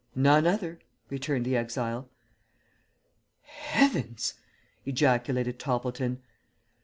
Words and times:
"None 0.15 0.47
other," 0.47 0.79
returned 1.11 1.45
the 1.45 1.55
exile. 1.55 2.09
"Heavens!" 3.43 4.33
ejaculated 4.83 5.59
Toppleton. 5.59 6.23